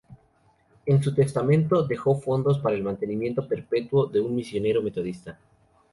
En 0.87 1.03
su 1.03 1.13
testamento 1.13 1.83
dejó 1.83 2.15
fondos 2.15 2.57
para 2.57 2.75
el 2.75 2.81
mantenimiento 2.81 3.47
perpetuo 3.47 4.07
de 4.07 4.19
un 4.19 4.33
misionero 4.33 4.81
metodista. 4.81 5.37